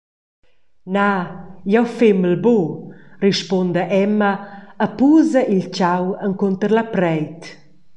«Na, 0.95 1.09
jeu 1.73 1.85
femel 1.97 2.35
buc», 2.45 2.67
rispunda 3.25 3.81
Emma 4.03 4.31
e 4.85 4.87
pusa 4.97 5.41
il 5.55 5.63
tgau 5.75 6.05
encunter 6.27 6.71
la 6.73 6.85
preit. 6.95 7.41